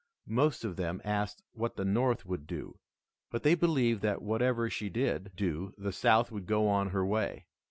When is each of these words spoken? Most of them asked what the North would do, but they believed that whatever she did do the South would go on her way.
Most 0.25 0.65
of 0.65 0.77
them 0.77 0.99
asked 1.03 1.43
what 1.53 1.75
the 1.75 1.85
North 1.85 2.25
would 2.25 2.47
do, 2.47 2.79
but 3.29 3.43
they 3.43 3.53
believed 3.53 4.01
that 4.01 4.23
whatever 4.23 4.67
she 4.67 4.89
did 4.89 5.31
do 5.35 5.75
the 5.77 5.93
South 5.93 6.31
would 6.31 6.47
go 6.47 6.67
on 6.67 6.89
her 6.89 7.05
way. 7.05 7.45